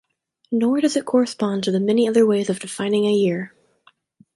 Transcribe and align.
Nor 0.51 0.81
does 0.81 0.95
it 0.95 1.05
correspond 1.05 1.63
to 1.63 1.69
the 1.71 1.79
many 1.79 2.09
other 2.09 2.25
ways 2.25 2.49
of 2.49 2.59
defining 2.59 3.05
a 3.05 3.11
year. 3.11 3.53